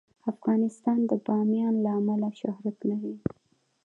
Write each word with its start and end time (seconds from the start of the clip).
افغانستان 0.31 0.99
د 1.09 1.11
بامیان 1.25 1.75
له 1.85 1.89
امله 1.99 2.29
شهرت 2.39 2.77
لري. 2.89 3.15